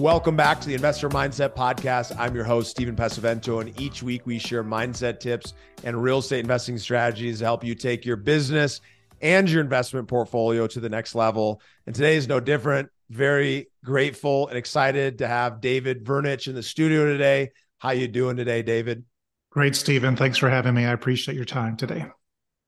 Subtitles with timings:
[0.00, 2.16] Welcome back to the Investor Mindset Podcast.
[2.18, 5.52] I'm your host, Steven Pesavento, and each week we share mindset tips
[5.84, 8.80] and real estate investing strategies to help you take your business
[9.20, 11.60] and your investment portfolio to the next level.
[11.84, 12.88] And today is no different.
[13.10, 17.50] Very grateful and excited to have David Vernich in the studio today.
[17.78, 19.04] How you doing today, David?
[19.50, 20.16] Great, Steven.
[20.16, 20.86] Thanks for having me.
[20.86, 22.06] I appreciate your time today.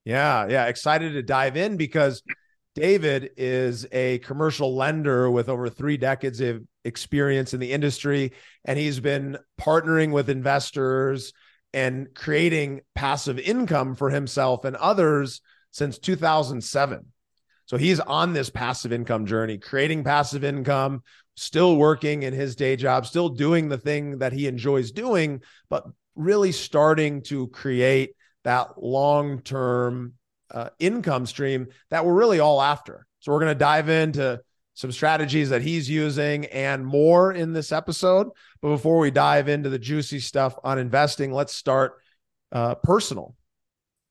[0.05, 2.23] Yeah, yeah, excited to dive in because
[2.75, 8.33] David is a commercial lender with over three decades of experience in the industry,
[8.65, 11.33] and he's been partnering with investors
[11.73, 17.07] and creating passive income for himself and others since 2007.
[17.67, 21.03] So he's on this passive income journey, creating passive income,
[21.37, 25.87] still working in his day job, still doing the thing that he enjoys doing, but
[26.15, 28.15] really starting to create
[28.45, 30.15] that long term
[30.51, 33.07] uh, income stream that we're really all after.
[33.21, 34.41] So we're going to dive into
[34.75, 38.29] some strategies that he's using and more in this episode.
[38.61, 41.95] But before we dive into the juicy stuff on investing, let's start
[42.53, 43.35] uh, personal.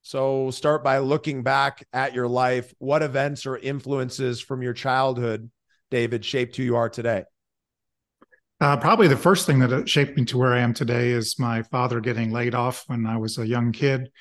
[0.03, 2.73] So start by looking back at your life.
[2.79, 5.49] What events or influences from your childhood,
[5.89, 7.23] David, shaped who you are today?
[8.59, 11.63] Uh, probably the first thing that shaped me to where I am today is my
[11.63, 14.11] father getting laid off when I was a young kid.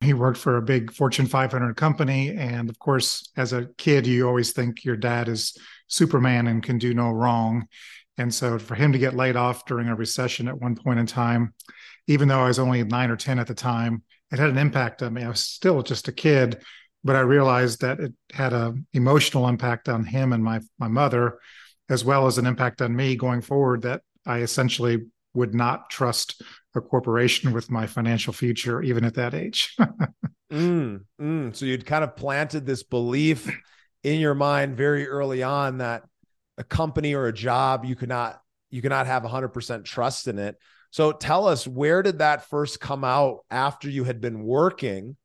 [0.00, 2.30] He worked for a big Fortune 500 company.
[2.30, 5.56] And of course, as a kid, you always think your dad is
[5.88, 7.66] Superman and can do no wrong.
[8.18, 11.06] And so for him to get laid off during a recession at one point in
[11.06, 11.54] time,
[12.06, 15.02] even though I was only nine or 10 at the time, it had an impact
[15.02, 15.22] on me.
[15.22, 16.62] I was still just a kid,
[17.04, 21.38] but I realized that it had an emotional impact on him and my, my mother,
[21.88, 25.06] as well as an impact on me going forward that I essentially
[25.36, 26.42] would not trust
[26.74, 29.76] a corporation with my financial future, even at that age.
[30.52, 31.56] mm, mm.
[31.56, 33.48] So you'd kind of planted this belief
[34.02, 36.04] in your mind very early on that
[36.58, 40.56] a company or a job you could not you cannot have 100% trust in it.
[40.90, 45.16] So tell us where did that first come out after you had been working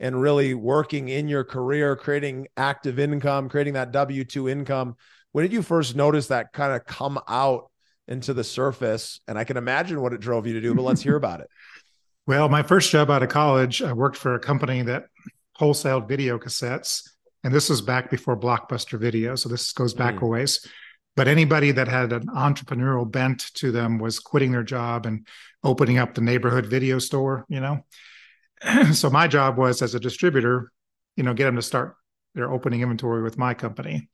[0.00, 4.96] and really working in your career, creating active income, creating that W 2 income?
[5.32, 7.70] When did you first notice that kind of come out
[8.08, 9.20] into the surface.
[9.28, 11.48] And I can imagine what it drove you to do, but let's hear about it.
[12.26, 15.06] Well, my first job out of college, I worked for a company that
[15.58, 17.08] wholesaled video cassettes.
[17.42, 19.34] And this was back before Blockbuster Video.
[19.34, 20.22] So this goes back mm.
[20.22, 20.66] a ways.
[21.16, 25.26] But anybody that had an entrepreneurial bent to them was quitting their job and
[25.64, 27.80] opening up the neighborhood video store, you know?
[28.92, 30.70] so my job was as a distributor,
[31.16, 31.96] you know, get them to start
[32.34, 34.08] their opening inventory with my company.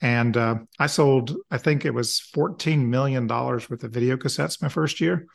[0.00, 4.68] And uh, I sold, I think it was $14 million worth of video cassettes my
[4.68, 5.26] first year,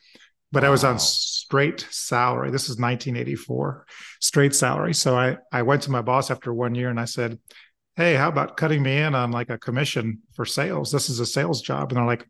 [0.50, 0.68] but wow.
[0.68, 2.50] I was on straight salary.
[2.50, 3.86] This is 1984,
[4.20, 4.94] straight salary.
[4.94, 7.38] So I, I went to my boss after one year and I said,
[7.94, 10.92] Hey, how about cutting me in on like a commission for sales?
[10.92, 11.90] This is a sales job.
[11.90, 12.28] And they're like,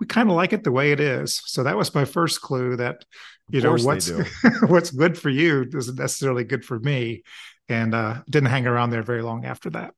[0.00, 1.42] we kind of like it the way it is.
[1.44, 3.04] So that was my first clue that,
[3.50, 4.10] you know, what's
[4.66, 7.24] what's good for you isn't necessarily good for me.
[7.68, 9.94] And uh, didn't hang around there very long after that.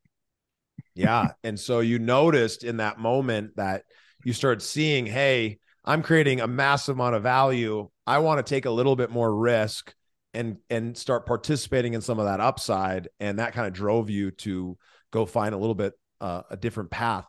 [0.95, 1.33] Yeah.
[1.43, 3.85] and so you noticed in that moment that
[4.25, 7.89] you start seeing, hey, I'm creating a massive amount of value.
[8.07, 9.95] I want to take a little bit more risk
[10.33, 13.09] and and start participating in some of that upside.
[13.21, 14.79] And that kind of drove you to
[15.11, 17.27] go find a little bit uh, a different path.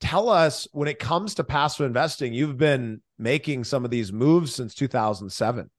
[0.00, 4.54] Tell us when it comes to passive investing, you've been making some of these moves
[4.54, 5.70] since 2007.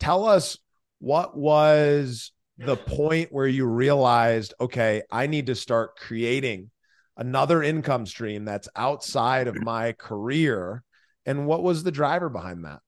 [0.00, 0.58] Tell us
[0.98, 6.70] what was the point where you realized, okay, I need to start creating
[7.16, 10.82] another income stream that's outside of my career?
[11.26, 12.80] And what was the driver behind that?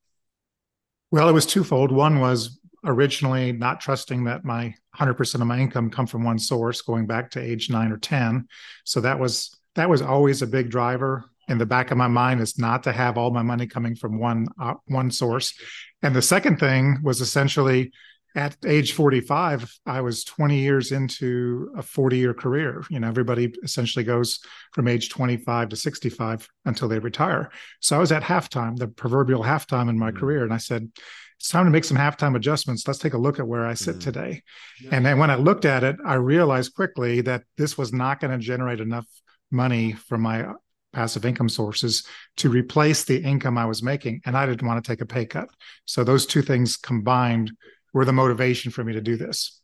[1.11, 1.91] Well, it was twofold.
[1.91, 6.83] One was originally not trusting that my 100% of my income come from one source
[6.83, 8.47] going back to age 9 or 10.
[8.85, 12.41] So that was that was always a big driver in the back of my mind
[12.41, 15.55] is not to have all my money coming from one uh, one source.
[16.03, 17.93] And the second thing was essentially
[18.37, 23.53] at age 45 i was 20 years into a 40 year career you know everybody
[23.65, 24.41] essentially goes
[24.73, 27.51] from age 25 to 65 until they retire
[27.81, 30.21] so i was at halftime the proverbial halftime in my mm-hmm.
[30.21, 30.89] career and i said
[31.39, 33.97] it's time to make some halftime adjustments let's take a look at where i sit
[33.97, 34.01] mm-hmm.
[34.01, 34.43] today
[34.83, 34.91] yeah.
[34.93, 38.31] and then when i looked at it i realized quickly that this was not going
[38.31, 39.07] to generate enough
[39.51, 40.47] money from my
[40.93, 42.07] passive income sources
[42.37, 45.25] to replace the income i was making and i didn't want to take a pay
[45.25, 45.49] cut
[45.85, 47.51] so those two things combined
[47.97, 49.59] were the motivation for me to do this.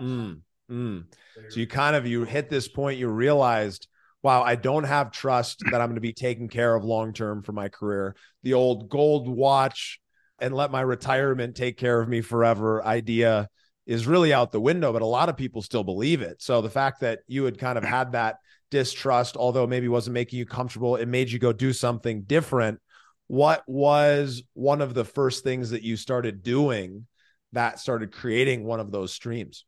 [0.00, 1.04] Mm, mm.
[1.50, 3.88] So you kind of you hit this point, you realized,
[4.22, 7.42] wow, I don't have trust that I'm going to be taken care of long term
[7.42, 8.16] for my career.
[8.42, 10.00] The old gold watch
[10.38, 13.50] and let my retirement take care of me forever idea
[13.86, 16.40] is really out the window, but a lot of people still believe it.
[16.40, 18.36] So the fact that you had kind of had that
[18.70, 22.80] distrust, although maybe wasn't making you comfortable, it made you go do something different.
[23.26, 27.06] What was one of the first things that you started doing
[27.52, 29.64] that started creating one of those streams?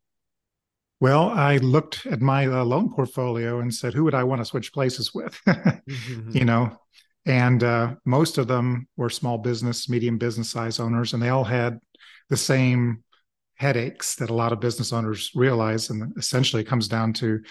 [0.99, 4.45] Well, I looked at my uh, loan portfolio and said, who would I want to
[4.45, 5.39] switch places with?
[5.47, 6.37] mm-hmm.
[6.37, 6.77] You know,
[7.25, 11.43] and uh, most of them were small business, medium business size owners, and they all
[11.43, 11.79] had
[12.29, 13.03] the same
[13.55, 15.89] headaches that a lot of business owners realize.
[15.89, 17.41] And essentially, it comes down to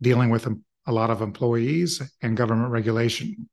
[0.00, 0.46] dealing with
[0.86, 3.48] a lot of employees and government regulation.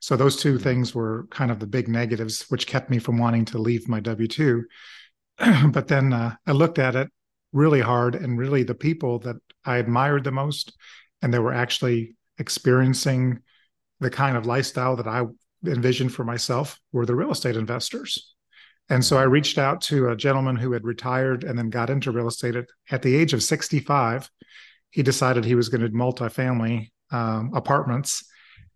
[0.00, 0.62] So those two mm-hmm.
[0.62, 4.00] things were kind of the big negatives, which kept me from wanting to leave my
[4.00, 4.64] W two.
[5.72, 7.08] but then uh, I looked at it
[7.52, 10.72] really hard, and really the people that I admired the most,
[11.22, 13.40] and they were actually experiencing
[14.00, 15.24] the kind of lifestyle that I
[15.66, 18.34] envisioned for myself, were the real estate investors.
[18.88, 22.10] And so I reached out to a gentleman who had retired and then got into
[22.10, 24.28] real estate at, at the age of 65.
[24.90, 28.24] He decided he was going to do multifamily um, apartments.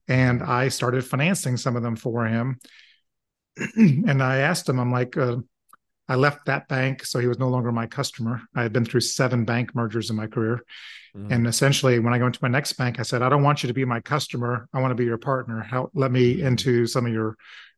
[0.06, 2.58] And I started financing some of them for him.
[3.76, 5.38] and I asked him, I'm like, uh,
[6.08, 8.42] I left that bank, so he was no longer my customer.
[8.54, 10.62] I had been through seven bank mergers in my career.
[11.16, 11.32] Mm-hmm.
[11.32, 13.68] And essentially, when I go into my next bank, I said, I don't want you
[13.68, 14.68] to be my customer.
[14.74, 15.62] I want to be your partner.
[15.62, 17.36] Help let me into some of your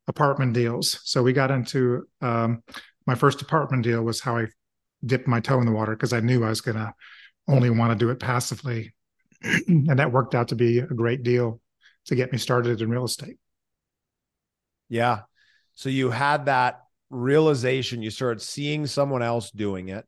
[0.09, 1.01] apartment deals.
[1.05, 2.63] So we got into um,
[3.07, 4.47] my first apartment deal was how I
[5.05, 6.95] dipped my toe in the water because I knew I was going to
[7.49, 8.93] only want to do it passively.
[9.43, 11.61] and that worked out to be a great deal
[12.07, 13.39] to get me started in real estate.
[14.89, 15.21] Yeah.
[15.75, 20.05] So you had that realization, you started seeing someone else doing it.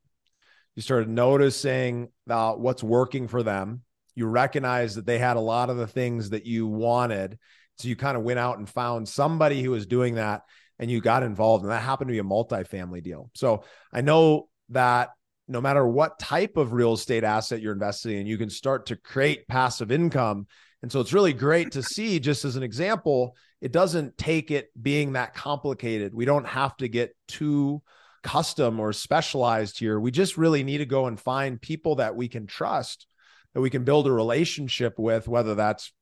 [0.74, 3.82] You started noticing uh, what's working for them.
[4.14, 7.38] You recognized that they had a lot of the things that you wanted.
[7.78, 10.42] So you kind of went out and found somebody who was doing that
[10.78, 11.64] and you got involved.
[11.64, 13.30] And that happened to be a multifamily deal.
[13.34, 15.10] So I know that
[15.48, 18.96] no matter what type of real estate asset you're investing in, you can start to
[18.96, 20.46] create passive income.
[20.82, 24.70] And so it's really great to see, just as an example, it doesn't take it
[24.80, 26.14] being that complicated.
[26.14, 27.82] We don't have to get too
[28.22, 29.98] custom or specialized here.
[29.98, 33.06] We just really need to go and find people that we can trust,
[33.54, 35.92] that we can build a relationship with, whether that's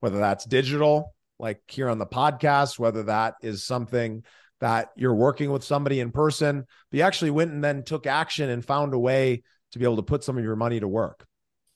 [0.00, 4.22] whether that's digital, like here on the podcast, whether that is something
[4.60, 8.50] that you're working with somebody in person, but you actually went and then took action
[8.50, 11.26] and found a way to be able to put some of your money to work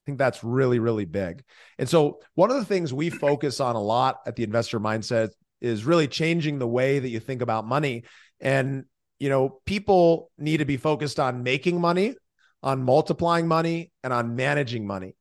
[0.08, 1.44] think that's really, really big.
[1.78, 5.28] And so, one of the things we focus on a lot at the investor mindset
[5.60, 8.04] is really changing the way that you think about money.
[8.40, 8.84] And,
[9.18, 12.14] you know, people need to be focused on making money,
[12.62, 15.14] on multiplying money, and on managing money.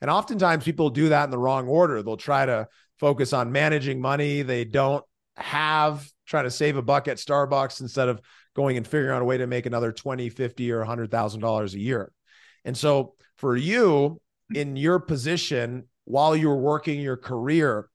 [0.00, 2.02] And oftentimes people do that in the wrong order.
[2.02, 2.66] They'll try to
[2.98, 5.04] focus on managing money they don't
[5.36, 8.20] have, try to save a buck at Starbucks instead of
[8.56, 12.12] going and figuring out a way to make another 20, 50 or $100,000 a year.
[12.64, 14.20] And so for you,
[14.54, 17.88] in your position while you were working your career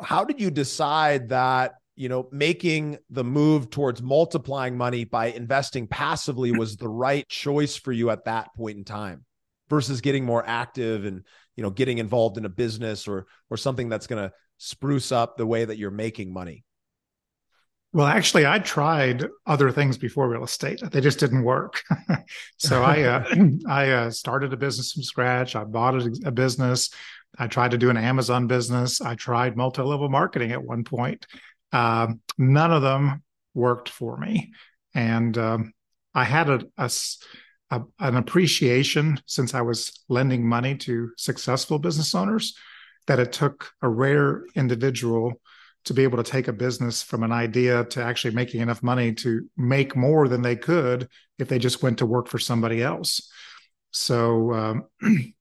[0.00, 5.86] how did you decide that you know making the move towards multiplying money by investing
[5.86, 9.24] passively was the right choice for you at that point in time
[9.68, 11.24] versus getting more active and
[11.56, 15.36] you know getting involved in a business or or something that's going to spruce up
[15.36, 16.64] the way that you're making money
[17.94, 20.80] well, actually, I tried other things before real estate.
[20.90, 21.82] They just didn't work.
[22.56, 23.24] so I uh,
[23.68, 25.54] I uh, started a business from scratch.
[25.54, 26.90] I bought a, a, business.
[27.38, 29.00] I tried to do an Amazon business.
[29.00, 31.26] I tried multi-level marketing at one point.
[31.72, 33.22] Um, none of them
[33.54, 34.52] worked for me,
[34.94, 35.72] and um,
[36.14, 36.90] I had a, a,
[37.70, 42.56] a an appreciation since I was lending money to successful business owners
[43.06, 45.34] that it took a rare individual
[45.84, 49.12] to be able to take a business from an idea to actually making enough money
[49.12, 51.08] to make more than they could
[51.38, 53.30] if they just went to work for somebody else.
[53.90, 54.84] So um,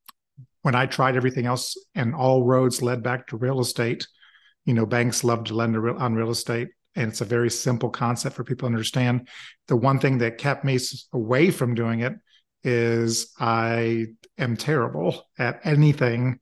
[0.62, 4.07] when I tried everything else and all roads led back to real estate,
[4.65, 6.69] you know, banks love to lend on real estate.
[6.95, 9.29] And it's a very simple concept for people to understand.
[9.67, 10.77] The one thing that kept me
[11.13, 12.13] away from doing it
[12.63, 14.07] is I
[14.38, 16.39] am terrible at anything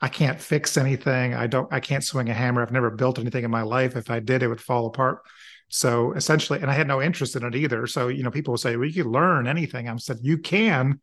[0.00, 1.34] I can't fix anything.
[1.34, 2.62] I don't, I can't swing a hammer.
[2.62, 3.96] I've never built anything in my life.
[3.96, 5.20] If I did, it would fall apart.
[5.68, 7.86] So essentially, and I had no interest in it either.
[7.86, 9.88] So, you know, people will say, well, you can learn anything.
[9.88, 11.00] I'm said, you can,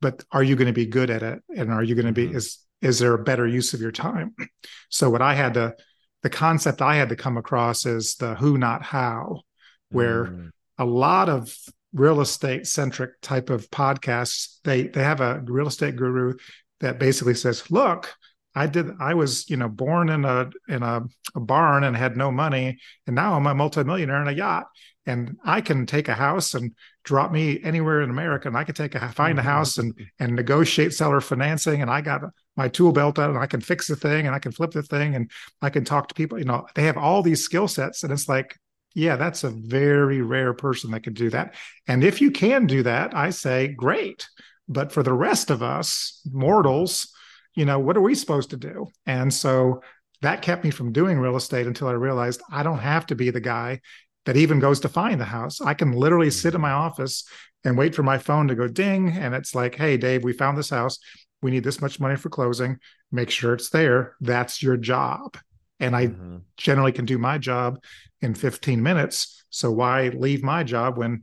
[0.00, 1.42] but are you going to be good at it?
[1.54, 2.36] And are you going to be, mm-hmm.
[2.36, 4.34] is, is there a better use of your time?
[4.90, 5.74] So what I had to,
[6.22, 9.42] the concept I had to come across is the who, not how,
[9.90, 10.50] where mm.
[10.78, 11.54] a lot of
[11.92, 16.34] real estate centric type of podcasts, they they have a real estate guru
[16.80, 18.14] that basically says, "Look,
[18.58, 18.90] I did.
[19.00, 21.02] I was, you know, born in a in a,
[21.34, 24.66] a, barn and had no money, and now I'm a multimillionaire in a yacht,
[25.06, 26.74] and I can take a house and
[27.04, 30.24] drop me anywhere in America, and I can take a find a house and mm-hmm.
[30.24, 32.22] and negotiate seller financing, and I got
[32.56, 34.82] my tool belt out, and I can fix the thing, and I can flip the
[34.82, 35.30] thing, and
[35.62, 36.38] I can talk to people.
[36.38, 38.58] You know, they have all these skill sets, and it's like,
[38.94, 41.54] yeah, that's a very rare person that can do that.
[41.86, 44.26] And if you can do that, I say great.
[44.68, 47.14] But for the rest of us mortals
[47.54, 48.86] you know, what are we supposed to do?
[49.06, 49.82] And so
[50.22, 53.30] that kept me from doing real estate until I realized I don't have to be
[53.30, 53.80] the guy
[54.26, 55.60] that even goes to find the house.
[55.60, 57.24] I can literally sit in my office
[57.64, 59.10] and wait for my phone to go ding.
[59.10, 60.98] And it's like, hey, Dave, we found this house.
[61.40, 62.78] We need this much money for closing.
[63.12, 64.16] Make sure it's there.
[64.20, 65.36] That's your job.
[65.80, 66.38] And I mm-hmm.
[66.56, 67.82] generally can do my job
[68.20, 69.44] in 15 minutes.
[69.50, 71.22] So why leave my job when,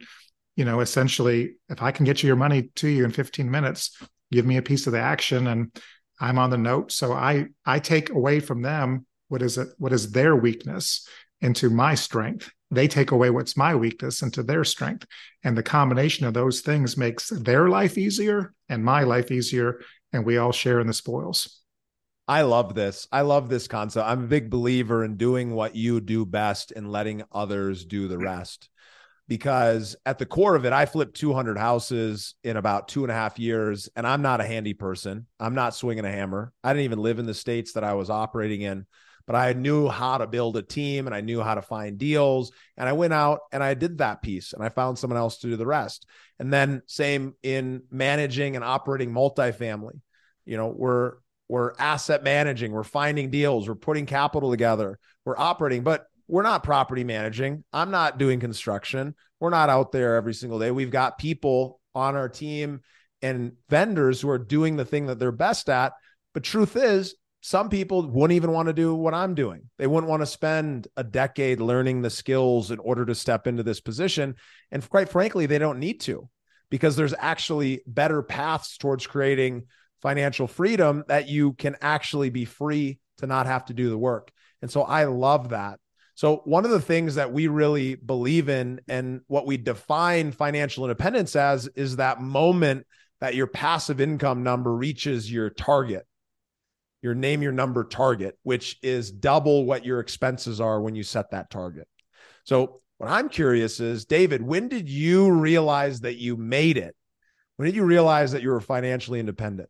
[0.55, 4.01] you know, essentially, if I can get you your money to you in 15 minutes,
[4.31, 5.71] give me a piece of the action and
[6.19, 6.91] I'm on the note.
[6.91, 11.07] So I I take away from them what is it what is their weakness
[11.41, 12.51] into my strength.
[12.71, 15.05] They take away what's my weakness into their strength.
[15.43, 19.81] And the combination of those things makes their life easier and my life easier.
[20.13, 21.61] And we all share in the spoils.
[22.27, 23.07] I love this.
[23.11, 24.07] I love this concept.
[24.07, 28.17] I'm a big believer in doing what you do best and letting others do the
[28.17, 28.69] rest
[29.27, 33.15] because at the core of it, I flipped 200 houses in about two and a
[33.15, 35.25] half years, and I'm not a handy person.
[35.39, 36.53] I'm not swinging a hammer.
[36.63, 38.85] I didn't even live in the states that I was operating in,
[39.25, 42.51] but I knew how to build a team and I knew how to find deals.
[42.77, 45.47] And I went out and I did that piece and I found someone else to
[45.47, 46.05] do the rest.
[46.37, 49.99] And then, same in managing and operating multifamily.
[50.45, 51.13] You know, we're
[51.47, 56.63] we're asset managing, we're finding deals, we're putting capital together, we're operating, but we're not
[56.63, 57.63] property managing.
[57.71, 59.15] I'm not doing construction.
[59.39, 60.71] We're not out there every single day.
[60.71, 62.81] We've got people on our team
[63.21, 65.93] and vendors who are doing the thing that they're best at.
[66.33, 69.69] But truth is, some people wouldn't even want to do what I'm doing.
[69.77, 73.61] They wouldn't want to spend a decade learning the skills in order to step into
[73.61, 74.35] this position.
[74.71, 76.27] And quite frankly, they don't need to
[76.71, 79.65] because there's actually better paths towards creating
[80.01, 84.31] financial freedom that you can actually be free to not have to do the work.
[84.61, 85.79] And so I love that.
[86.15, 90.85] So, one of the things that we really believe in and what we define financial
[90.85, 92.87] independence as is that moment
[93.19, 96.07] that your passive income number reaches your target,
[97.01, 101.31] your name your number target, which is double what your expenses are when you set
[101.31, 101.87] that target.
[102.45, 106.95] So, what I'm curious is, David, when did you realize that you made it?
[107.57, 109.69] When did you realize that you were financially independent?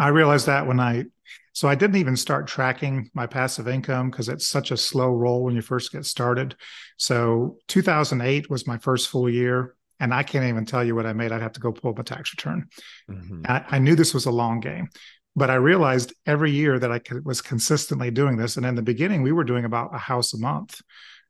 [0.00, 1.04] I realized that when I,
[1.52, 5.44] so I didn't even start tracking my passive income because it's such a slow roll
[5.44, 6.56] when you first get started.
[6.96, 9.74] So 2008 was my first full year.
[10.00, 11.30] And I can't even tell you what I made.
[11.30, 12.68] I'd have to go pull up a tax return.
[13.10, 13.42] Mm-hmm.
[13.46, 14.88] I, I, knew this was a long game,
[15.36, 18.56] but I realized every year that I could, was consistently doing this.
[18.56, 20.80] And in the beginning, we were doing about a house a month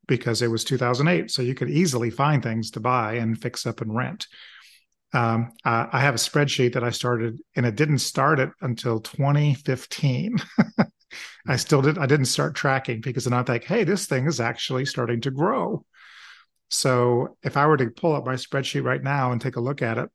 [0.06, 1.32] because it was 2008.
[1.32, 4.28] So you could easily find things to buy and fix up and rent
[5.12, 9.00] um, uh, I have a spreadsheet that I started, and it didn't start it until
[9.00, 10.38] 2015.
[11.48, 11.98] I still did.
[11.98, 15.30] I didn't start tracking because then I think, hey, this thing is actually starting to
[15.30, 15.84] grow.
[16.68, 19.82] So if I were to pull up my spreadsheet right now and take a look
[19.82, 20.08] at it,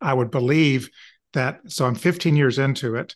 [0.00, 0.90] I would believe
[1.34, 1.60] that.
[1.68, 3.14] So I'm 15 years into it.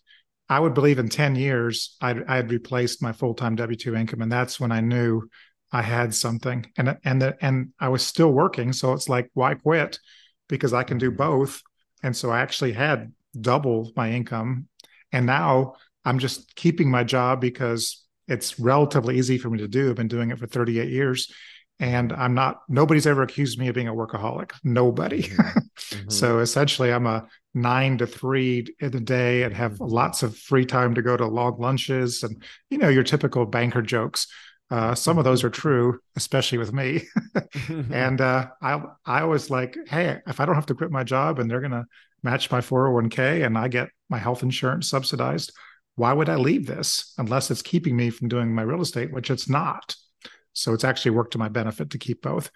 [0.49, 3.97] I would believe in 10 years I'd, I had replaced my full time W 2
[3.97, 5.29] income, and that's when I knew
[5.73, 6.71] I had something.
[6.77, 9.99] And and the, and I was still working, so it's like, why quit?
[10.49, 11.17] Because I can do mm-hmm.
[11.17, 11.63] both.
[12.03, 14.69] And so I actually had double my income.
[15.13, 15.75] And now
[16.05, 19.91] I'm just keeping my job because it's relatively easy for me to do.
[19.91, 21.33] I've been doing it for 38 years.
[21.79, 24.53] And I'm not, nobody's ever accused me of being a workaholic.
[24.65, 25.25] Nobody.
[25.25, 25.59] Mm-hmm.
[25.77, 26.11] mm-hmm.
[26.11, 29.85] so essentially, I'm a nine to three in the day and have mm-hmm.
[29.85, 33.83] lots of free time to go to long lunches and, you know, your typical banker
[33.83, 34.27] jokes.
[34.71, 37.03] Uh, some of those are true, especially with me.
[37.91, 41.39] and uh, I I was like, hey, if I don't have to quit my job
[41.39, 41.87] and they're gonna
[42.23, 45.53] match my 401k and I get my health insurance subsidized,
[45.95, 49.31] why would I leave this unless it's keeping me from doing my real estate, which
[49.31, 49.95] it's not.
[50.53, 52.51] So it's actually worked to my benefit to keep both.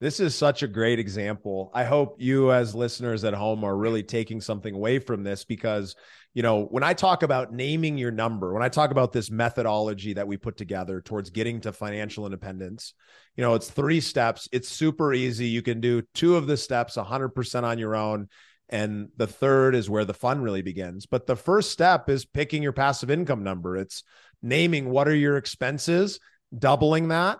[0.00, 1.70] This is such a great example.
[1.74, 5.94] I hope you, as listeners at home, are really taking something away from this because,
[6.32, 10.14] you know, when I talk about naming your number, when I talk about this methodology
[10.14, 12.94] that we put together towards getting to financial independence,
[13.36, 14.48] you know, it's three steps.
[14.52, 15.48] It's super easy.
[15.48, 18.28] You can do two of the steps 100% on your own.
[18.70, 21.04] And the third is where the fun really begins.
[21.04, 23.76] But the first step is picking your passive income number.
[23.76, 24.02] It's
[24.40, 26.20] naming what are your expenses,
[26.58, 27.38] doubling that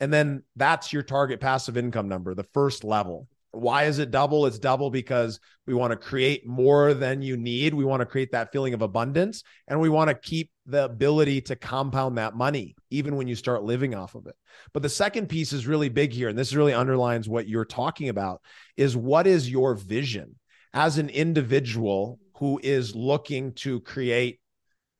[0.00, 3.28] And then that's your target passive income number, the first level.
[3.50, 4.46] Why is it double?
[4.46, 7.72] It's double because we want to create more than you need.
[7.72, 11.40] We want to create that feeling of abundance and we want to keep the ability
[11.42, 14.36] to compound that money, even when you start living off of it.
[14.74, 16.28] But the second piece is really big here.
[16.28, 18.42] And this really underlines what you're talking about
[18.76, 20.36] is what is your vision
[20.74, 24.40] as an individual who is looking to create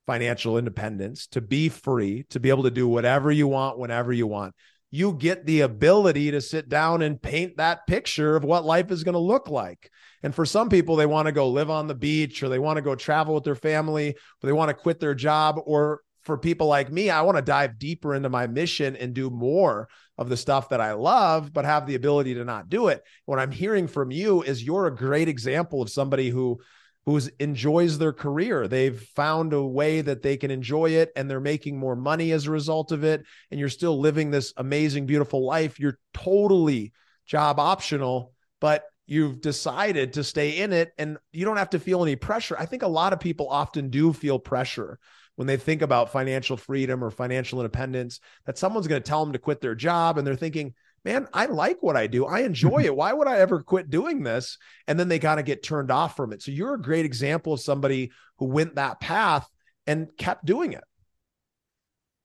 [0.07, 4.27] financial independence, to be free, to be able to do whatever you want, whenever you
[4.27, 4.55] want
[4.91, 9.05] you get the ability to sit down and paint that picture of what life is
[9.05, 9.91] going to look like.
[10.23, 12.77] And for some people, they want to go live on the beach or they want
[12.77, 15.61] to go travel with their family, or they want to quit their job.
[15.65, 19.31] Or for people like me, I want to dive deeper into my mission and do
[19.31, 23.03] more of the stuff that I love, but have the ability to not do it.
[23.27, 26.61] What I'm hearing from you is you're a great example of somebody who
[27.09, 28.69] who enjoys their career.
[28.69, 32.45] They've found a way that they can enjoy it and they're making more money as
[32.45, 33.25] a result of it.
[33.51, 35.81] And you're still living this amazing, beautiful life.
[35.81, 36.93] You're totally
[37.25, 42.03] job optional, but you've decided to stay in it and you don't have to feel
[42.03, 42.57] any pressure.
[42.59, 44.99] I think a lot of people often do feel pressure
[45.37, 49.33] when they think about financial freedom or financial independence that someone's going to tell them
[49.33, 50.75] to quit their job and they're thinking,
[51.05, 52.27] man, I like what I do.
[52.27, 52.95] I enjoy it.
[52.95, 54.59] Why would I ever quit doing this?
[54.87, 56.43] And then they got to get turned off from it.
[56.43, 59.49] So you're a great example of somebody who went that path
[59.87, 60.85] and kept doing it.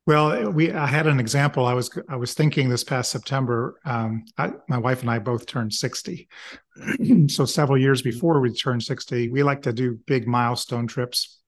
[0.05, 1.65] Well, we I had an example.
[1.65, 3.79] I was I was thinking this past September.
[3.85, 6.27] Um, I, my wife and I both turned sixty,
[7.29, 11.39] so several years before we turned sixty, we like to do big milestone trips.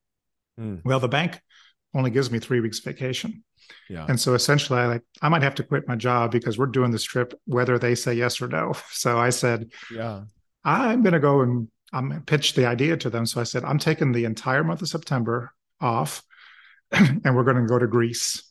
[0.58, 0.82] Mm.
[0.86, 1.42] Well, the bank
[1.94, 3.44] only gives me three weeks vacation,
[3.90, 4.06] yeah.
[4.08, 6.92] And so essentially, I like I might have to quit my job because we're doing
[6.92, 8.74] this trip whether they say yes or no.
[8.92, 10.24] So I said, yeah,
[10.64, 13.26] I'm going to go and I'm pitch the idea to them.
[13.26, 16.24] So I said, I'm taking the entire month of September off,
[16.92, 18.44] and we're going to go to Greece.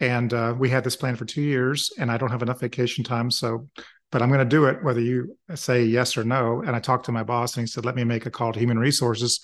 [0.00, 3.04] And uh, we had this plan for two years, and I don't have enough vacation
[3.04, 3.68] time, so
[4.10, 6.62] but I'm going to do it whether you say yes or no.
[6.62, 8.58] And I talked to my boss, and he said, let me make a call to
[8.58, 9.40] human resources,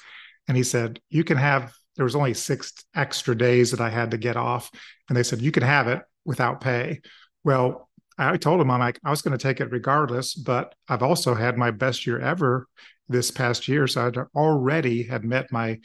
[0.49, 4.11] and he said, you can have there was only six extra days that I had
[4.11, 4.71] to get off.
[5.09, 7.01] And they said, you can have it without pay.
[7.45, 11.03] Well, I told them I'm like, I was going to take it regardless, but I've
[11.03, 12.67] also had my best year ever
[13.09, 13.87] this past year.
[13.87, 15.79] So I'd already had met my,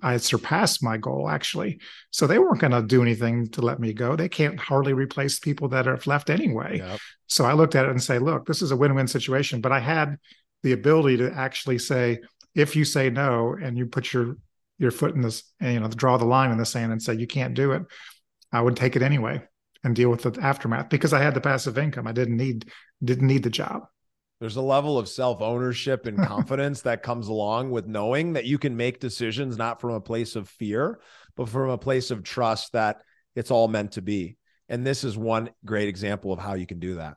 [0.00, 1.80] I had surpassed my goal actually.
[2.10, 4.16] So they weren't going to do anything to let me go.
[4.16, 6.78] They can't hardly replace people that are left anyway.
[6.78, 7.00] Yep.
[7.26, 9.80] So I looked at it and say, look, this is a win-win situation, but I
[9.80, 10.16] had
[10.62, 12.20] the ability to actually say,
[12.54, 14.36] if you say no and you put your
[14.78, 17.26] your foot in this, you know, draw the line in the sand and say you
[17.26, 17.82] can't do it,
[18.52, 19.42] I would take it anyway
[19.82, 22.06] and deal with the aftermath because I had the passive income.
[22.06, 22.70] I didn't need
[23.02, 23.82] didn't need the job.
[24.40, 28.58] There's a level of self ownership and confidence that comes along with knowing that you
[28.58, 31.00] can make decisions not from a place of fear,
[31.36, 33.02] but from a place of trust that
[33.34, 34.36] it's all meant to be.
[34.68, 37.16] And this is one great example of how you can do that.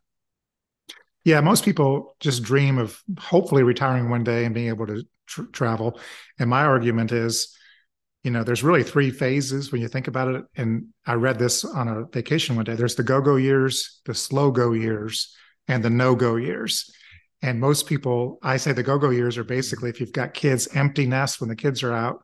[1.27, 5.41] Yeah, most people just dream of hopefully retiring one day and being able to tr-
[5.51, 5.99] travel.
[6.39, 7.53] And my argument is,
[8.23, 10.45] you know, there's really three phases when you think about it.
[10.55, 12.75] And I read this on a vacation one day.
[12.75, 15.35] There's the go go years, the slow go years,
[15.67, 16.89] and the no go years.
[17.41, 20.69] And most people, I say the go go years are basically if you've got kids,
[20.75, 22.23] empty nest when the kids are out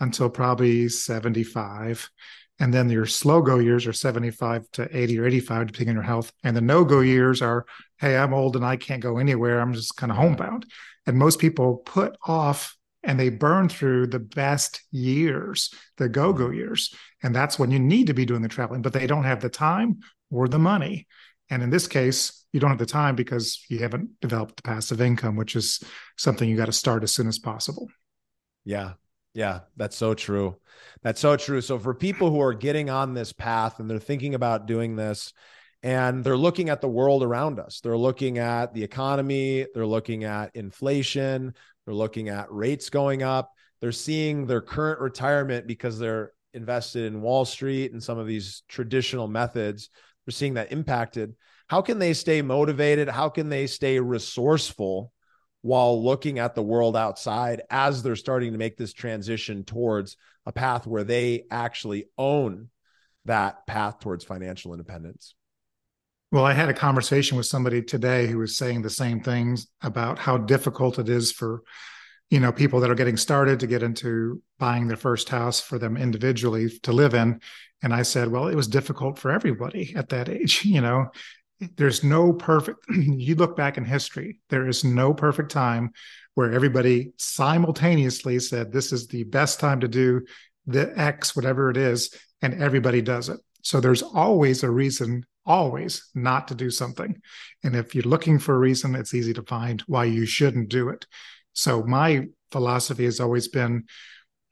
[0.00, 2.10] until probably 75.
[2.58, 6.02] And then your slow go years are 75 to 80 or 85, depending on your
[6.02, 6.32] health.
[6.42, 7.64] And the no go years are,
[8.00, 9.60] hey, I'm old and I can't go anywhere.
[9.60, 10.66] I'm just kind of homebound.
[11.06, 16.44] And most people put off and they burn through the best years, the go go
[16.44, 16.54] mm-hmm.
[16.54, 16.94] years.
[17.22, 19.48] And that's when you need to be doing the traveling, but they don't have the
[19.48, 21.06] time or the money.
[21.50, 25.00] And in this case, you don't have the time because you haven't developed the passive
[25.00, 25.82] income, which is
[26.16, 27.88] something you got to start as soon as possible.
[28.64, 28.92] Yeah.
[29.32, 30.56] Yeah, that's so true.
[31.02, 31.60] That's so true.
[31.60, 35.32] So for people who are getting on this path and they're thinking about doing this
[35.82, 40.24] and they're looking at the world around us, they're looking at the economy, they're looking
[40.24, 46.32] at inflation, they're looking at rates going up, they're seeing their current retirement because they're
[46.52, 49.90] invested in Wall Street and some of these traditional methods,
[50.26, 51.34] they're seeing that impacted.
[51.68, 53.08] How can they stay motivated?
[53.08, 55.12] How can they stay resourceful
[55.62, 60.16] while looking at the world outside as they're starting to make this transition towards
[60.46, 62.68] a path where they actually own
[63.26, 65.34] that path towards financial independence.
[66.32, 70.16] Well, I had a conversation with somebody today who was saying the same things about
[70.16, 71.62] how difficult it is for
[72.30, 75.76] you know people that are getting started to get into buying their first house for
[75.76, 77.40] them individually to live in.
[77.82, 81.06] And i said well it was difficult for everybody at that age you know?
[81.76, 85.90] There's no perfect you look back in history there is no perfect time
[86.34, 90.22] where everybody simultaneously said this is the best time to do
[90.66, 93.40] the x whatever it is and everybody does it.
[93.62, 97.20] So there's always a reason always not to do something.
[97.64, 100.90] And if you're looking for a reason, it's easy to find why you shouldn't do
[100.90, 101.06] it.
[101.54, 103.84] So my philosophy has always been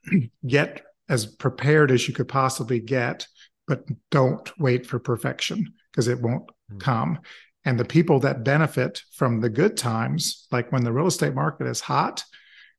[0.47, 3.27] get as prepared as you could possibly get,
[3.65, 6.79] but don't wait for perfection because it won't mm-hmm.
[6.79, 7.19] come.
[7.63, 11.65] And the people that benefit from the good times, like when the real estate market
[11.67, 12.25] is hot,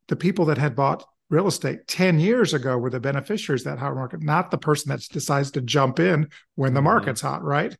[0.09, 3.94] the people that had bought real estate 10 years ago were the beneficiaries that hot
[3.94, 6.85] market, not the person that decides to jump in when the mm-hmm.
[6.85, 7.76] market's hot, right?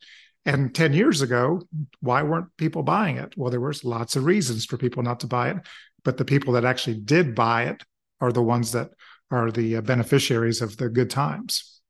[0.47, 1.61] And 10 years ago,
[2.01, 3.35] why weren't people buying it?
[3.37, 5.59] Well, there was lots of reasons for people not to buy it,
[6.03, 7.83] but the people that actually did buy it
[8.21, 8.91] are the ones that
[9.31, 11.81] are the uh, beneficiaries of the good times.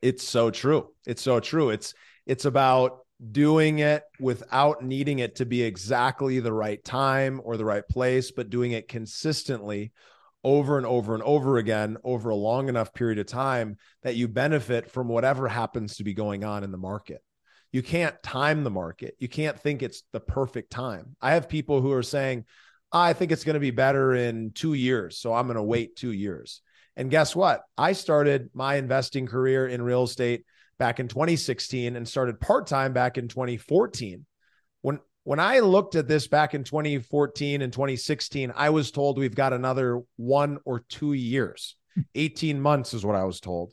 [0.00, 0.88] It's so true.
[1.06, 1.70] It's so true.
[1.70, 1.94] It's
[2.26, 7.64] it's about doing it without needing it to be exactly the right time or the
[7.64, 9.92] right place, but doing it consistently
[10.42, 14.26] over and over and over again over a long enough period of time that you
[14.26, 17.22] benefit from whatever happens to be going on in the market.
[17.72, 19.16] You can't time the market.
[19.18, 21.16] You can't think it's the perfect time.
[21.20, 22.44] I have people who are saying,
[22.92, 25.18] I think it's going to be better in two years.
[25.18, 26.60] So I'm going to wait two years.
[26.96, 27.62] And guess what?
[27.78, 30.44] I started my investing career in real estate
[30.78, 34.26] back in 2016 and started part time back in 2014.
[34.82, 39.34] When when I looked at this back in 2014 and 2016, I was told we've
[39.34, 41.76] got another one or two years.
[41.94, 42.00] Hmm.
[42.14, 43.72] 18 months is what I was told.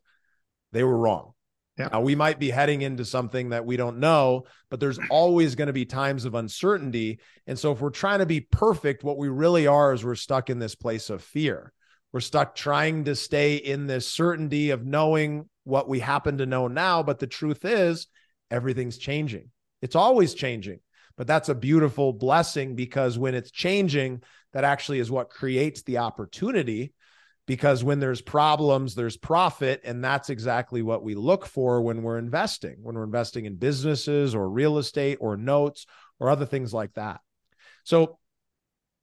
[0.72, 1.34] They were wrong.
[1.80, 1.88] Yeah.
[1.94, 5.68] Now, we might be heading into something that we don't know, but there's always going
[5.68, 7.20] to be times of uncertainty.
[7.48, 10.50] And so, if we're trying to be perfect, what we really are is we're stuck
[10.50, 11.72] in this place of fear.
[12.12, 16.68] We're stuck trying to stay in this certainty of knowing what we happen to know
[16.68, 17.02] now.
[17.02, 18.08] But the truth is,
[18.52, 19.50] everything's changing.
[19.82, 20.82] It's always changing.
[21.16, 26.00] But that's a beautiful blessing because when it's changing, that actually is what creates the
[26.00, 26.94] opportunity
[27.50, 32.20] because when there's problems there's profit and that's exactly what we look for when we're
[32.20, 35.88] investing when we're investing in businesses or real estate or notes
[36.20, 37.22] or other things like that.
[37.86, 38.20] So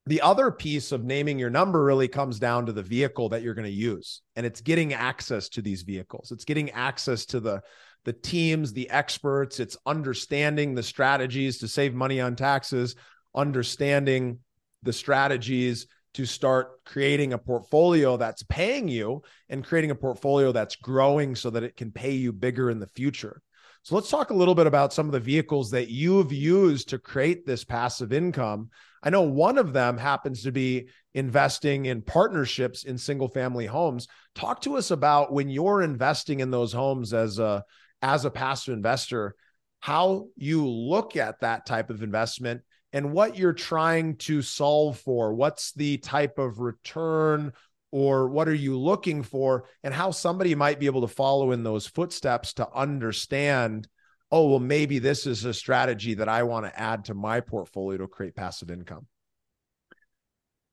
[0.06, 3.54] the other piece of naming your number really comes down to the vehicle that you're
[3.54, 6.30] going to use and it's getting access to these vehicles.
[6.30, 7.62] It's getting access to the
[8.04, 9.58] the teams the experts.
[9.58, 12.94] It's understanding the strategies to save money on taxes
[13.34, 14.38] understanding
[14.84, 20.76] the strategies to start creating a portfolio that's paying you and creating a portfolio that's
[20.76, 23.42] growing so that it can pay you bigger in the future.
[23.82, 26.98] So let's talk a little bit about some of the vehicles that you've used to
[26.98, 28.70] create this passive income.
[29.02, 34.08] I know one of them happens to be investing in partnerships in single family homes.
[34.34, 37.62] Talk to us about when you're investing in those homes as a
[38.00, 39.34] as a passive investor,
[39.80, 45.34] how you look at that type of investment and what you're trying to solve for.
[45.34, 47.52] What's the type of return
[47.92, 51.62] or what are you looking for and how somebody might be able to follow in
[51.62, 53.88] those footsteps to understand
[54.30, 57.98] oh well maybe this is a strategy that i want to add to my portfolio
[57.98, 59.06] to create passive income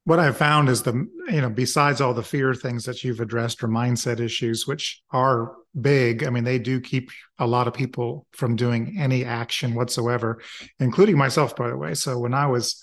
[0.06, 3.64] what I've found is the you know besides all the fear things that you've addressed
[3.64, 6.24] or mindset issues, which are big.
[6.24, 10.42] I mean, they do keep a lot of people from doing any action whatsoever,
[10.80, 11.94] including myself, by the way.
[11.94, 12.82] So when I was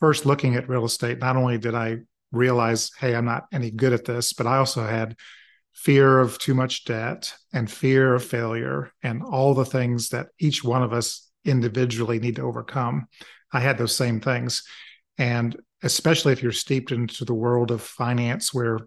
[0.00, 1.98] first looking at real estate, not only did I
[2.32, 5.16] realize, hey, I'm not any good at this, but I also had
[5.74, 10.64] fear of too much debt and fear of failure and all the things that each
[10.64, 13.06] one of us individually need to overcome.
[13.52, 14.64] I had those same things.
[15.18, 18.78] And especially if you're steeped into the world of finance where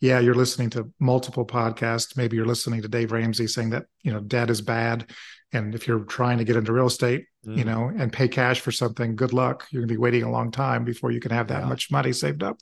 [0.00, 2.16] yeah you're listening to multiple podcasts.
[2.16, 5.10] Maybe you're listening to dave ramsey saying that you know debt is bad.
[5.52, 7.56] And if you're trying to get into real estate mm.
[7.56, 9.66] you know and pay cash for something good luck.
[9.70, 11.68] You're going to be waiting a long time before you can have that yeah.
[11.68, 12.58] much money saved up.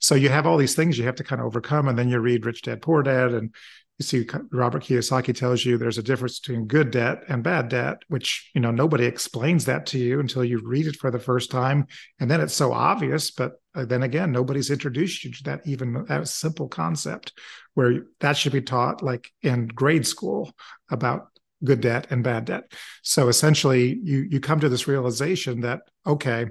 [0.00, 1.88] So you have all these things you have to kind of overcome.
[1.88, 3.54] And then you read rich dad poor dad and
[3.98, 8.02] you see robert kiyosaki tells you there's a difference between good debt and bad debt
[8.08, 11.50] which you know nobody explains that to you until you read it for the first
[11.50, 11.86] time.
[12.18, 16.04] And then it's so obvious but uh, then again nobody's introduced you to that even
[16.08, 17.32] that simple concept
[17.74, 20.52] where that should be taught like in grade school
[20.90, 21.28] about
[21.62, 22.72] good debt and bad debt.
[23.02, 26.46] So essentially you you come to this realization that okay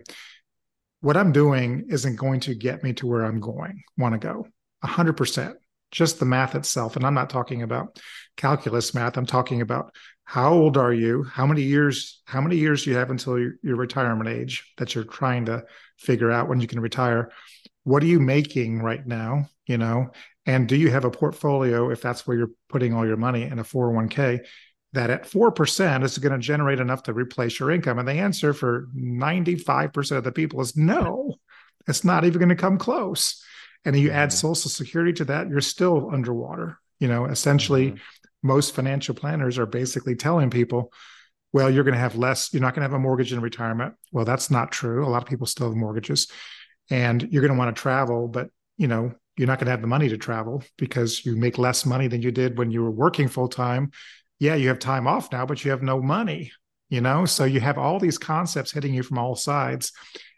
[1.01, 4.47] what i'm doing isn't going to get me to where i'm going want to go
[4.85, 5.53] 100%
[5.93, 6.95] just the math itself.
[6.95, 7.99] And I'm not talking about
[8.35, 9.15] calculus math.
[9.15, 9.93] I'm talking about
[10.25, 11.23] how old are you?
[11.23, 12.21] How many years?
[12.25, 15.63] How many years do you have until your, your retirement age that you're trying to
[15.97, 17.31] figure out when you can retire?
[17.83, 19.49] What are you making right now?
[19.67, 20.09] You know,
[20.45, 23.59] and do you have a portfolio if that's where you're putting all your money in
[23.59, 24.39] a 401k
[24.93, 27.99] that at 4% is going to generate enough to replace your income?
[27.99, 31.35] And the answer for 95% of the people is no,
[31.87, 33.43] it's not even going to come close
[33.85, 34.47] and you add mm-hmm.
[34.47, 37.97] social security to that you're still underwater you know essentially mm-hmm.
[38.47, 40.91] most financial planners are basically telling people
[41.53, 43.93] well, you're going to have less, you're not going to have a mortgage in retirement.
[44.11, 45.05] Well, that's not true.
[45.05, 46.27] A lot of people still have mortgages
[46.89, 49.81] and you're going to want to travel, but you know, you're not going to have
[49.81, 52.91] the money to travel because you make less money than you did when you were
[52.91, 53.91] working full time.
[54.39, 56.51] Yeah, you have time off now, but you have no money,
[56.89, 57.25] you know?
[57.25, 59.91] So you have all these concepts hitting you from all sides.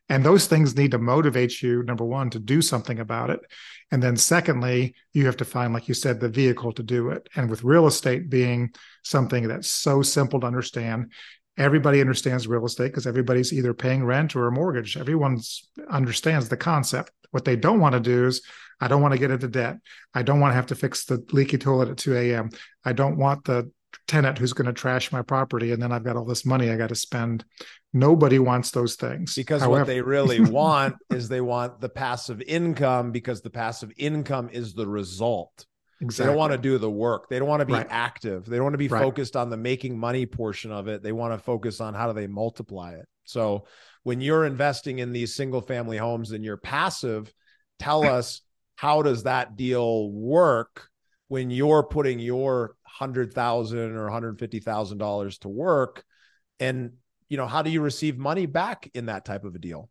[0.08, 3.40] And those things need to motivate you, number one, to do something about it.
[3.92, 7.28] And then, secondly, you have to find, like you said, the vehicle to do it.
[7.36, 11.12] And with real estate being something that's so simple to understand,
[11.58, 14.96] everybody understands real estate because everybody's either paying rent or a mortgage.
[14.96, 15.40] Everyone
[15.90, 17.12] understands the concept.
[17.32, 18.42] What they don't want to do is,
[18.80, 19.78] I don't want to get into debt.
[20.14, 22.50] I don't want to have to fix the leaky toilet at 2 a.m.
[22.84, 23.72] I don't want the
[24.08, 26.78] tenant who's going to trash my property and then I've got all this money I
[26.78, 27.46] got to spend.
[27.96, 29.36] Nobody wants those things.
[29.36, 33.90] Because However, what they really want is they want the passive income because the passive
[33.96, 35.66] income is the result.
[36.02, 36.26] Exactly.
[36.26, 37.30] They don't want to do the work.
[37.30, 37.88] They don't want to be right.
[37.90, 38.46] active.
[38.48, 39.02] They don't want to be right.
[39.02, 41.04] focused on the making money portion of it.
[41.04, 43.06] They want to focus on how do they multiply it.
[43.24, 43.66] So
[44.04, 47.34] when you're investing in these single family homes and you're passive,
[47.80, 48.42] tell us
[48.76, 50.90] how does that deal work
[51.30, 56.04] when you're putting your hundred thousand or hundred fifty thousand dollars to work,
[56.60, 56.92] and
[57.36, 59.90] you know how do you receive money back in that type of a deal?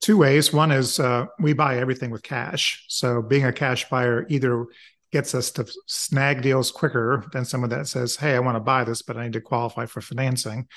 [0.00, 0.50] Two ways.
[0.50, 2.86] One is uh, we buy everything with cash.
[2.88, 4.64] So being a cash buyer either
[5.12, 8.82] gets us to snag deals quicker than someone that says, "Hey, I want to buy
[8.82, 10.68] this, but I need to qualify for financing."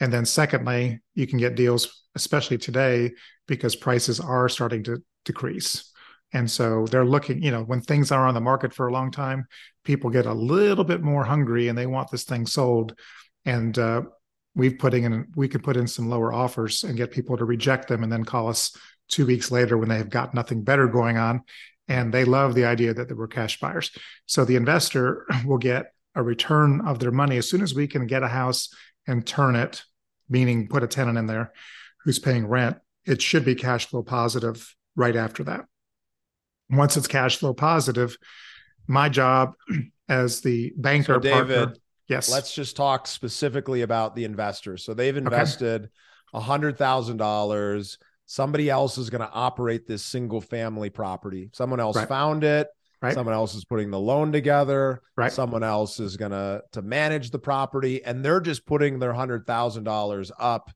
[0.00, 3.10] And then secondly, you can get deals, especially today,
[3.46, 5.92] because prices are starting to decrease.
[6.32, 9.10] And so they're looking, you know, when things are on the market for a long
[9.10, 9.44] time,
[9.84, 12.98] people get a little bit more hungry and they want this thing sold.
[13.44, 14.02] And uh,
[14.54, 17.88] we've putting in, we could put in some lower offers and get people to reject
[17.88, 18.76] them and then call us
[19.08, 21.42] two weeks later when they have got nothing better going on.
[21.88, 23.90] And they love the idea that they were cash buyers.
[24.26, 28.06] So the investor will get a return of their money as soon as we can
[28.06, 28.68] get a house
[29.06, 29.82] and turn it,
[30.28, 31.52] meaning put a tenant in there
[32.04, 32.76] who's paying rent.
[33.04, 35.66] It should be cash flow positive right after that
[36.72, 38.16] once it's cash flow positive,
[38.88, 39.54] my job
[40.08, 41.74] as the banker so David, partner,
[42.08, 42.30] yes.
[42.30, 44.84] Let's just talk specifically about the investors.
[44.84, 45.90] So they've invested
[46.32, 47.98] a hundred thousand dollars.
[48.26, 51.50] Somebody else is going to operate this single family property.
[51.52, 52.08] Someone else right.
[52.08, 52.68] found it.
[53.00, 53.14] Right.
[53.14, 55.02] Someone else is putting the loan together.
[55.16, 55.32] Right.
[55.32, 59.84] Someone else is gonna to manage the property, and they're just putting their hundred thousand
[59.84, 60.70] dollars up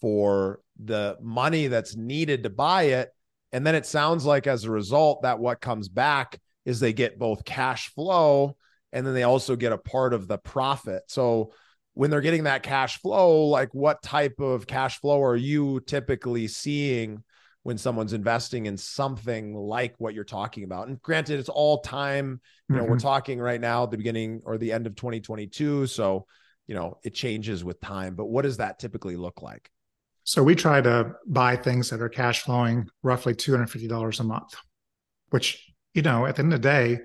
[0.00, 3.10] for the money that's needed to buy it
[3.52, 7.18] and then it sounds like as a result that what comes back is they get
[7.18, 8.56] both cash flow
[8.92, 11.02] and then they also get a part of the profit.
[11.08, 11.52] So
[11.94, 16.48] when they're getting that cash flow, like what type of cash flow are you typically
[16.48, 17.22] seeing
[17.64, 20.88] when someone's investing in something like what you're talking about?
[20.88, 22.92] And granted, it's all time, you know, mm-hmm.
[22.92, 25.86] we're talking right now at the beginning or the end of 2022.
[25.86, 26.26] So,
[26.66, 29.70] you know, it changes with time, but what does that typically look like?
[30.24, 34.54] So we try to buy things that are cash flowing roughly $250 a month,
[35.30, 36.98] which, you know, at the end of the day,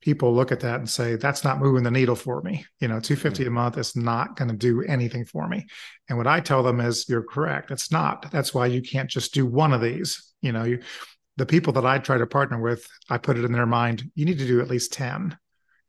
[0.00, 2.64] people look at that and say, that's not moving the needle for me.
[2.80, 3.48] You know, 250 mm-hmm.
[3.48, 5.66] a month is not going to do anything for me.
[6.08, 7.70] And what I tell them is, you're correct.
[7.70, 8.30] It's not.
[8.30, 10.32] That's why you can't just do one of these.
[10.40, 10.80] You know, you,
[11.36, 14.24] the people that I try to partner with, I put it in their mind, you
[14.24, 15.36] need to do at least 10,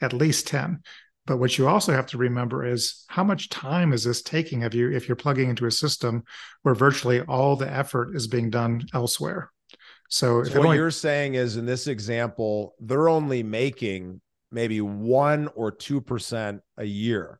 [0.01, 0.81] at least 10.
[1.25, 4.73] But what you also have to remember is how much time is this taking of
[4.73, 6.23] you if you're plugging into a system
[6.63, 9.51] where virtually all the effort is being done elsewhere.
[10.09, 15.47] So, so what only, you're saying is in this example, they're only making maybe one
[15.55, 17.39] or two percent a year.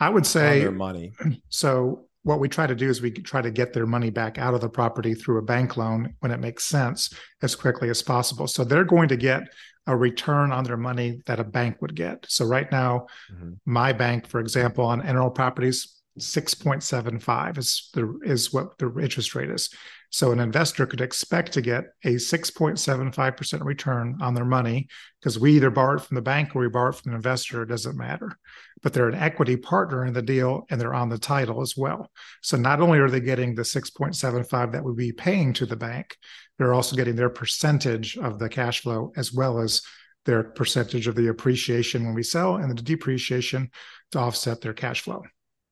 [0.00, 1.12] I would say their money.
[1.48, 4.52] So what we try to do is we try to get their money back out
[4.52, 7.12] of the property through a bank loan when it makes sense
[7.42, 8.46] as quickly as possible.
[8.46, 9.44] So they're going to get
[9.86, 12.26] a return on their money that a bank would get.
[12.28, 13.52] So right now, mm-hmm.
[13.64, 19.50] my bank, for example, on NRL properties, 6.75 is the is what the interest rate
[19.50, 19.70] is.
[20.10, 24.88] So an investor could expect to get a 6.75% return on their money
[25.20, 27.62] because we either borrow it from the bank or we borrow it from an investor,
[27.62, 28.38] it doesn't matter.
[28.82, 32.10] But they're an equity partner in the deal and they're on the title as well.
[32.42, 36.16] So not only are they getting the 6.75 that would be paying to the bank,
[36.58, 39.82] they're also getting their percentage of the cash flow as well as
[40.24, 43.70] their percentage of the appreciation when we sell and the depreciation
[44.12, 45.22] to offset their cash flow.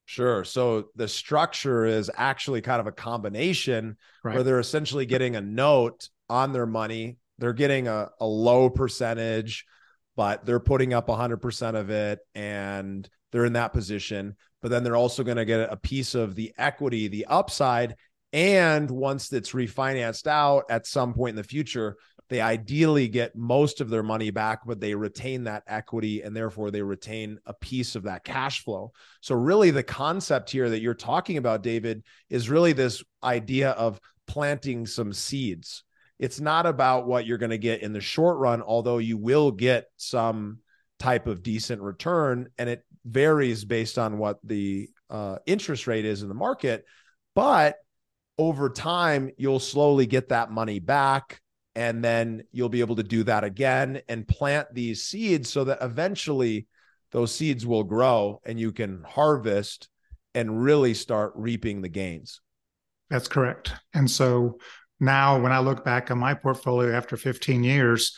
[0.07, 0.45] Sure.
[0.45, 4.35] So the structure is actually kind of a combination right.
[4.35, 7.19] where they're essentially getting a note on their money.
[7.39, 9.67] They're getting a, a low percentage,
[10.15, 14.37] but they're putting up 100% of it and they're in that position.
[14.63, 17.97] But then they're also going to get a piece of the equity, the upside.
[18.33, 21.97] And once it's refinanced out at some point in the future,
[22.29, 26.71] they ideally get most of their money back, but they retain that equity and therefore
[26.71, 28.93] they retain a piece of that cash flow.
[29.21, 34.01] So, really, the concept here that you're talking about, David, is really this idea of
[34.27, 35.85] planting some seeds.
[36.19, 39.51] It's not about what you're going to get in the short run, although you will
[39.51, 40.59] get some
[40.99, 42.49] type of decent return.
[42.59, 46.85] And it varies based on what the uh, interest rate is in the market.
[47.35, 47.77] But
[48.39, 51.41] over time, you'll slowly get that money back.
[51.77, 55.79] And then you'll be able to do that again and plant these seeds so that
[55.83, 56.67] eventually
[57.13, 59.89] those seeds will grow and you can harvest
[60.35, 62.41] and really start reaping the gains.
[63.11, 63.75] That's correct.
[63.93, 64.59] And so
[65.01, 68.17] now when I look back on my portfolio after 15 years,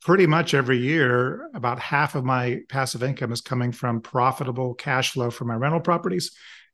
[0.00, 5.10] pretty much every year, about half of my passive income is coming from profitable cash
[5.12, 6.30] flow from my rental properties.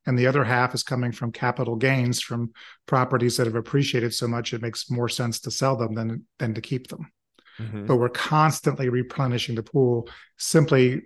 [0.07, 2.53] And the other half is coming from capital gains from
[2.87, 6.55] properties that have appreciated so much it makes more sense to sell them than, than
[6.55, 7.13] to keep them.
[7.59, 7.87] Mm-hmm.
[7.87, 10.09] But we're constantly replenishing the pool,
[10.39, 11.03] simply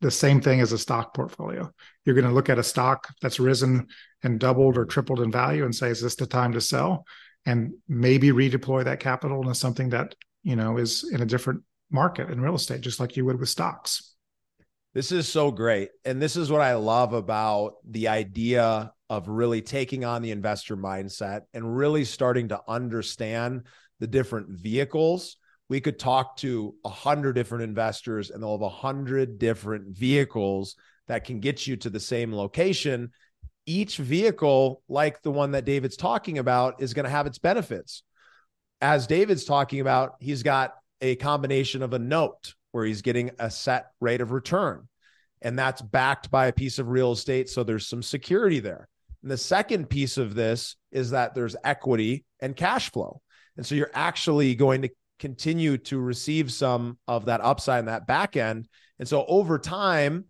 [0.00, 1.70] the same thing as a stock portfolio.
[2.04, 3.88] You're going to look at a stock that's risen
[4.22, 7.04] and doubled or tripled in value and say, is this the time to sell?
[7.44, 12.30] And maybe redeploy that capital into something that, you know, is in a different market
[12.30, 14.11] in real estate, just like you would with stocks.
[14.94, 15.90] This is so great.
[16.04, 20.76] And this is what I love about the idea of really taking on the investor
[20.76, 23.62] mindset and really starting to understand
[24.00, 25.36] the different vehicles.
[25.68, 30.76] We could talk to a hundred different investors and they'll have a hundred different vehicles
[31.08, 33.10] that can get you to the same location
[33.66, 38.02] each vehicle, like the one that David's talking about, is going to have its benefits.
[38.80, 43.50] As David's talking about, he's got a combination of a note where he's getting a
[43.50, 44.88] set rate of return,
[45.40, 47.48] and that's backed by a piece of real estate.
[47.48, 48.88] So there's some security there.
[49.22, 53.20] And the second piece of this is that there's equity and cash flow.
[53.56, 58.06] And so you're actually going to continue to receive some of that upside in that
[58.06, 58.68] back end.
[58.98, 60.24] And so over time,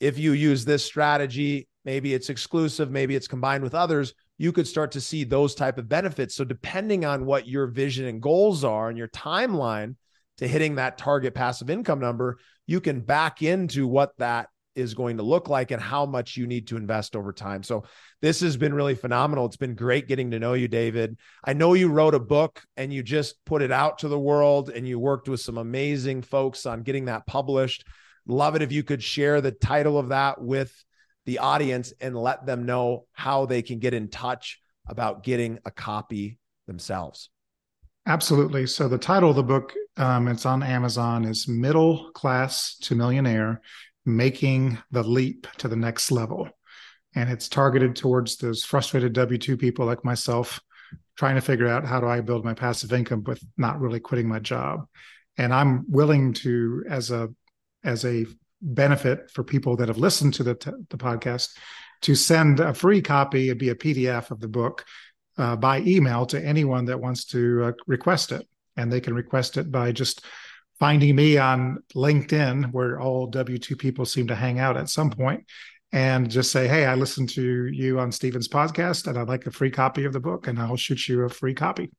[0.00, 4.66] if you use this strategy maybe it's exclusive maybe it's combined with others you could
[4.66, 8.64] start to see those type of benefits so depending on what your vision and goals
[8.64, 9.96] are and your timeline
[10.38, 15.16] to hitting that target passive income number you can back into what that is going
[15.16, 17.64] to look like and how much you need to invest over time.
[17.64, 17.82] So
[18.22, 19.46] this has been really phenomenal.
[19.46, 21.16] It's been great getting to know you, David.
[21.42, 24.70] I know you wrote a book and you just put it out to the world
[24.70, 27.84] and you worked with some amazing folks on getting that published.
[28.26, 30.72] Love it if you could share the title of that with
[31.26, 35.70] the audience and let them know how they can get in touch about getting a
[35.70, 37.30] copy themselves.
[38.08, 38.66] Absolutely.
[38.66, 43.60] So the title of the book, um, it's on Amazon, is Middle Class to Millionaire:
[44.06, 46.48] Making the Leap to the Next Level,
[47.14, 50.58] and it's targeted towards those frustrated W two people like myself,
[51.18, 54.26] trying to figure out how do I build my passive income with not really quitting
[54.26, 54.86] my job.
[55.36, 57.28] And I'm willing to, as a
[57.84, 58.24] as a
[58.62, 61.50] benefit for people that have listened to the, t- the podcast
[62.02, 64.86] to send a free copy, it'd be a PDF of the book
[65.38, 68.46] uh, by email to anyone that wants to uh, request it.
[68.76, 70.24] And they can request it by just
[70.78, 75.10] finding me on LinkedIn, where all W 2 people seem to hang out at some
[75.10, 75.44] point,
[75.92, 79.50] and just say, Hey, I listened to you on Steven's podcast and I'd like a
[79.50, 81.90] free copy of the book, and I'll shoot you a free copy.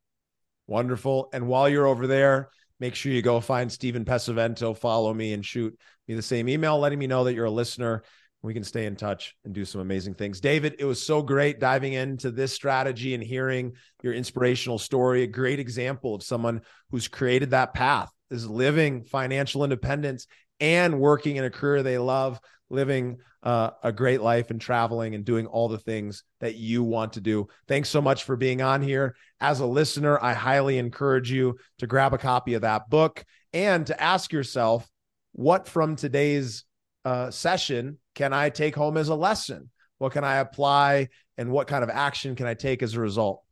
[0.67, 1.29] Wonderful.
[1.33, 2.49] And while you're over there,
[2.79, 6.77] make sure you go find Steven Pesavento, follow me, and shoot me the same email,
[6.79, 8.03] letting me know that you're a listener.
[8.41, 10.39] We can stay in touch and do some amazing things.
[10.39, 15.23] David, it was so great diving into this strategy and hearing your inspirational story.
[15.23, 20.27] A great example of someone who's created that path, is living financial independence
[20.59, 25.25] and working in a career they love, living uh, a great life and traveling and
[25.25, 27.47] doing all the things that you want to do.
[27.67, 29.15] Thanks so much for being on here.
[29.39, 33.85] As a listener, I highly encourage you to grab a copy of that book and
[33.87, 34.87] to ask yourself,
[35.31, 36.65] what from today's
[37.05, 39.69] uh, session can I take home as a lesson?
[39.97, 43.43] What can I apply and what kind of action can I take as a result?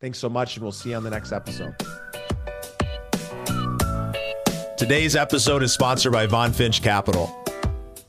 [0.00, 1.74] Thanks so much, and we'll see you on the next episode.
[4.78, 7.34] Today's episode is sponsored by Von Finch Capital.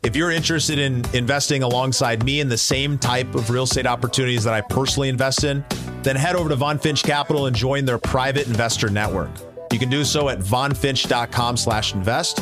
[0.03, 4.43] If you're interested in investing alongside me in the same type of real estate opportunities
[4.45, 5.65] that I personally invest in,
[6.03, 9.31] then head over to Von Finch Capital and join their private investor network.
[9.73, 12.39] You can do so at vonfinch.com slash invest.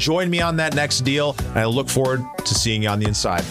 [0.00, 3.06] Join me on that next deal, and I look forward to seeing you on the
[3.06, 3.44] inside.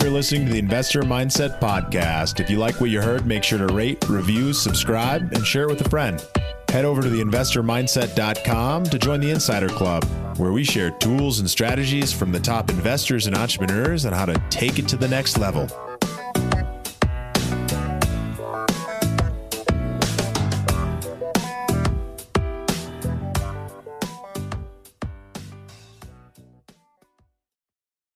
[0.00, 2.38] You're listening to the Investor Mindset Podcast.
[2.38, 5.70] If you like what you heard, make sure to rate, review, subscribe, and share it
[5.70, 6.24] with a friend.
[6.68, 10.04] Head over to theinvestormindset.com to join the Insider Club,
[10.36, 14.40] where we share tools and strategies from the top investors and entrepreneurs on how to
[14.50, 15.68] take it to the next level.